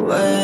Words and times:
Where 0.00 0.39